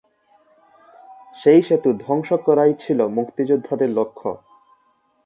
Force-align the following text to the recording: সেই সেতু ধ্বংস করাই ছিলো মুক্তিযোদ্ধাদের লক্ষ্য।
সেই 1.37 1.61
সেতু 1.61 1.89
ধ্বংস 1.99 2.29
করাই 2.45 2.73
ছিলো 2.79 3.05
মুক্তিযোদ্ধাদের 3.09 3.89
লক্ষ্য। 3.89 4.29